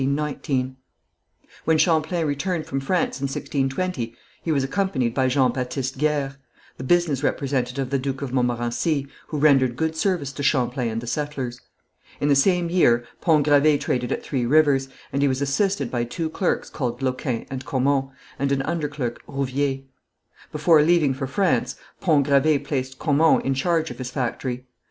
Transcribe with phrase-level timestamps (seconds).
[1.65, 6.37] When Champlain returned from France in 1620, he was accompanied by Jean Baptiste Guers,
[6.77, 11.01] the business representative of the Duke of Montmorency, who rendered good service to Champlain and
[11.01, 11.61] the settlers.
[12.19, 16.03] In the same year Pont Gravé traded at Three Rivers, and he was assisted by
[16.03, 18.09] two clerks called Loquin and Caumont,
[18.39, 19.83] and an underclerk, Rouvier.
[20.51, 24.65] Before leaving for France, Pont Gravé placed Caumont in charge of his factory.